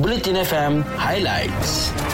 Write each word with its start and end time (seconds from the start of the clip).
Bulletin 0.00 0.34
FM 0.36 0.80
Highlights. 0.96 2.09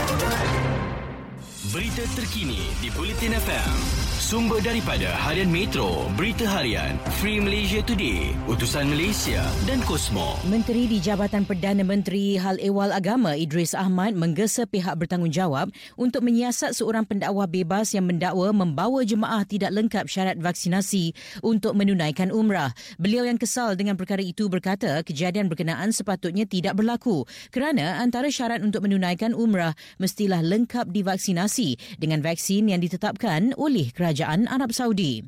Berita 1.75 2.07
terkini 2.15 2.71
di 2.79 2.87
Bulletin 2.95 3.35
FM. 3.43 3.75
Sumber 4.23 4.63
daripada 4.63 5.11
Harian 5.11 5.51
Metro, 5.51 6.07
Berita 6.15 6.47
Harian, 6.47 6.95
Free 7.19 7.43
Malaysia 7.43 7.83
Today, 7.83 8.39
Utusan 8.47 8.87
Malaysia 8.87 9.43
dan 9.67 9.83
Kosmo. 9.83 10.39
Menteri 10.47 10.87
di 10.87 11.03
Jabatan 11.03 11.43
Perdana 11.43 11.83
Menteri 11.83 12.39
Hal 12.39 12.63
Ehwal 12.63 12.95
Agama 12.95 13.35
Idris 13.35 13.75
Ahmad 13.75 14.15
menggesa 14.15 14.63
pihak 14.71 14.95
bertanggungjawab 14.95 15.75
untuk 15.99 16.23
menyiasat 16.23 16.71
seorang 16.79 17.03
pendakwa 17.03 17.51
bebas 17.51 17.99
yang 17.99 18.07
mendakwa 18.07 18.55
membawa 18.55 19.03
jemaah 19.03 19.43
tidak 19.43 19.75
lengkap 19.75 20.07
syarat 20.07 20.39
vaksinasi 20.39 21.19
untuk 21.43 21.75
menunaikan 21.75 22.31
umrah. 22.31 22.71
Beliau 23.03 23.27
yang 23.27 23.43
kesal 23.43 23.75
dengan 23.75 23.99
perkara 23.99 24.23
itu 24.23 24.47
berkata 24.47 25.03
kejadian 25.03 25.51
berkenaan 25.51 25.91
sepatutnya 25.91 26.47
tidak 26.47 26.79
berlaku 26.79 27.27
kerana 27.51 27.99
antara 27.99 28.31
syarat 28.31 28.63
untuk 28.63 28.87
menunaikan 28.87 29.35
umrah 29.35 29.75
mestilah 29.99 30.47
lengkap 30.47 30.91
divaksinasi 30.95 31.56
dengan 31.97 32.21
vaksin 32.21 32.69
yang 32.69 32.85
ditetapkan 32.85 33.57
oleh 33.57 33.89
Kerajaan 33.97 34.45
Arab 34.53 34.77
Saudi. 34.77 35.25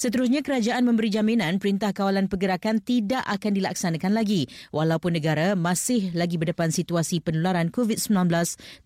Seterusnya, 0.00 0.40
kerajaan 0.40 0.88
memberi 0.88 1.12
jaminan 1.12 1.60
perintah 1.60 1.92
kawalan 1.92 2.24
pergerakan 2.24 2.80
tidak 2.80 3.20
akan 3.28 3.52
dilaksanakan 3.52 4.16
lagi 4.16 4.48
walaupun 4.72 5.12
negara 5.12 5.52
masih 5.52 6.08
lagi 6.16 6.40
berdepan 6.40 6.72
situasi 6.72 7.20
penularan 7.20 7.68
COVID-19 7.68 8.32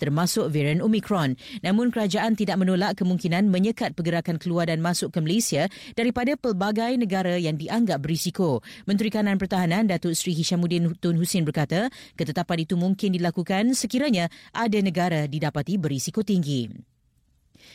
termasuk 0.03 0.51
varian 0.51 0.83
Omicron. 0.83 1.39
Namun, 1.63 1.95
kerajaan 1.95 2.35
tidak 2.35 2.59
menolak 2.59 2.99
kemungkinan 2.99 3.47
menyekat 3.47 3.95
pergerakan 3.95 4.43
keluar 4.43 4.67
dan 4.67 4.83
masuk 4.83 5.15
ke 5.15 5.23
Malaysia 5.23 5.71
daripada 5.95 6.35
pelbagai 6.35 6.99
negara 6.99 7.39
yang 7.39 7.55
dianggap 7.55 8.03
berisiko. 8.03 8.67
Menteri 8.83 9.15
Kanan 9.15 9.39
Pertahanan 9.39 9.87
Datuk 9.87 10.19
Seri 10.19 10.35
Hishamuddin 10.35 10.99
Tun 10.99 11.15
Hussein 11.15 11.47
berkata, 11.47 11.95
ketetapan 12.19 12.67
itu 12.67 12.75
mungkin 12.75 13.15
dilakukan 13.15 13.71
sekiranya 13.79 14.27
ada 14.51 14.83
negara 14.83 15.31
didapati 15.31 15.79
berisiko 15.79 16.27
tinggi 16.27 16.94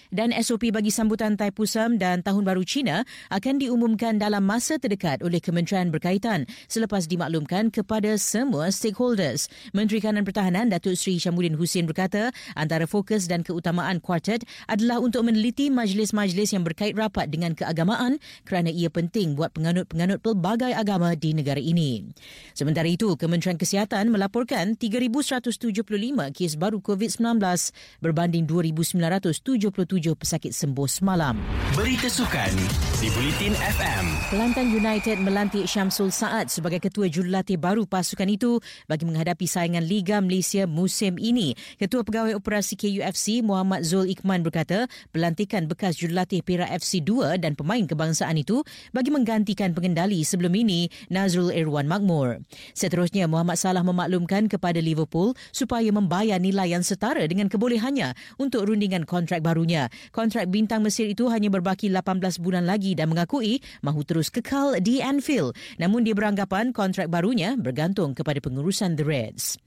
dan 0.10 0.34
SOP 0.34 0.74
bagi 0.74 0.90
sambutan 0.90 1.38
Taipusam 1.38 2.02
dan 2.02 2.26
Tahun 2.26 2.42
Baru 2.42 2.66
Cina 2.66 3.06
akan 3.30 3.62
diumumkan 3.62 4.18
dalam 4.18 4.42
masa 4.42 4.82
terdekat 4.82 5.22
oleh 5.22 5.38
kementerian 5.38 5.94
berkaitan 5.94 6.50
selepas 6.66 7.06
dimaklumkan 7.06 7.70
kepada 7.70 8.18
semua 8.18 8.74
stakeholders. 8.74 9.50
Menteri 9.74 10.02
Kanan 10.02 10.26
Pertahanan 10.26 10.74
Datuk 10.74 10.98
Seri 10.98 11.22
Syamuddin 11.22 11.58
Hussein 11.58 11.86
berkata 11.86 12.34
antara 12.58 12.90
fokus 12.90 13.30
dan 13.30 13.46
keutamaan 13.46 14.02
kuartet 14.02 14.46
adalah 14.66 14.98
untuk 14.98 15.26
meneliti 15.30 15.70
majlis-majlis 15.70 16.58
yang 16.58 16.66
berkait 16.66 16.98
rapat 16.98 17.30
dengan 17.30 17.54
keagamaan 17.54 18.18
kerana 18.50 18.74
ia 18.74 18.90
penting 18.90 19.38
buat 19.38 19.54
penganut-penganut 19.54 20.26
pelbagai 20.26 20.74
agama 20.74 21.14
di 21.14 21.38
negara 21.38 21.62
ini. 21.62 22.10
Sementara 22.58 22.90
itu, 22.90 23.14
Kementerian 23.14 23.62
Kesihatan 23.62 24.10
melaporkan 24.10 24.74
3,175 24.74 25.86
kes 26.34 26.54
baru 26.58 26.82
COVID-19 26.82 27.38
berbanding 28.02 28.50
2,977 28.50 29.99
tujuh 30.00 30.16
pesakit 30.16 30.56
sembuh 30.56 30.88
semalam. 30.88 31.36
Berita 31.76 32.08
sukan 32.08 32.56
di 33.04 33.12
Bulletin 33.12 33.52
FM. 33.52 34.06
Kelantan 34.32 34.72
United 34.72 35.20
melantik 35.20 35.68
Syamsul 35.68 36.08
Saad 36.08 36.48
sebagai 36.48 36.80
ketua 36.80 37.12
jurulatih 37.12 37.60
baru 37.60 37.84
pasukan 37.84 38.32
itu 38.32 38.64
bagi 38.88 39.04
menghadapi 39.04 39.44
saingan 39.44 39.84
Liga 39.84 40.24
Malaysia 40.24 40.64
musim 40.64 41.20
ini. 41.20 41.52
Ketua 41.76 42.08
Pegawai 42.08 42.32
Operasi 42.40 42.80
KUFC 42.80 43.44
Muhammad 43.44 43.84
Zul 43.84 44.08
Ikhman 44.08 44.40
berkata 44.40 44.88
pelantikan 45.12 45.68
bekas 45.68 46.00
jurulatih 46.00 46.48
Perak 46.48 46.72
FC 46.80 47.04
2 47.04 47.36
dan 47.36 47.60
pemain 47.60 47.84
kebangsaan 47.84 48.40
itu 48.40 48.64
bagi 48.96 49.12
menggantikan 49.12 49.76
pengendali 49.76 50.24
sebelum 50.24 50.56
ini 50.56 50.88
Nazrul 51.12 51.52
Irwan 51.52 51.92
Makmur. 51.92 52.40
Seterusnya 52.72 53.28
Muhammad 53.28 53.60
Salah 53.60 53.84
memaklumkan 53.84 54.48
kepada 54.48 54.80
Liverpool 54.80 55.36
supaya 55.52 55.92
membayar 55.92 56.40
nilai 56.40 56.72
yang 56.72 56.88
setara 56.88 57.28
dengan 57.28 57.52
kebolehannya 57.52 58.16
untuk 58.40 58.64
rundingan 58.64 59.04
kontrak 59.04 59.44
barunya. 59.44 59.89
Kontrak 60.10 60.48
bintang 60.50 60.82
Mesir 60.86 61.10
itu 61.10 61.28
hanya 61.30 61.52
berbaki 61.52 61.92
18 61.92 62.40
bulan 62.40 62.66
lagi 62.66 62.96
dan 62.96 63.12
mengakui 63.12 63.60
mahu 63.82 64.02
terus 64.06 64.32
kekal 64.32 64.78
di 64.80 65.04
Anfield. 65.04 65.54
Namun 65.78 66.06
dia 66.06 66.16
beranggapan 66.16 66.72
kontrak 66.72 67.12
barunya 67.12 67.58
bergantung 67.60 68.16
kepada 68.16 68.40
pengurusan 68.40 68.96
The 68.96 69.06
Reds. 69.06 69.60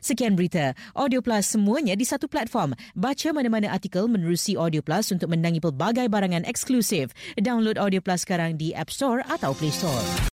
Sekian 0.00 0.34
berita 0.34 0.72
Audio 0.96 1.20
Plus 1.20 1.44
semuanya 1.44 1.94
di 1.94 2.04
satu 2.08 2.26
platform. 2.28 2.72
Baca 2.96 3.28
mana-mana 3.32 3.72
artikel 3.72 4.08
menerusi 4.08 4.56
Audio 4.56 4.80
Plus 4.80 5.12
untuk 5.12 5.28
menangi 5.28 5.60
pelbagai 5.60 6.08
barangan 6.08 6.48
eksklusif. 6.48 7.12
Download 7.36 7.76
Audio 7.76 8.00
Plus 8.00 8.24
sekarang 8.24 8.56
di 8.56 8.72
App 8.72 8.88
Store 8.88 9.20
atau 9.28 9.52
Play 9.52 9.72
Store. 9.72 10.32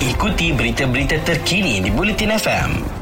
Ikuti 0.00 0.56
berita-berita 0.56 1.20
terkini 1.22 1.84
di 1.84 1.92
Bulletin 1.92 2.32
FM. 2.32 3.01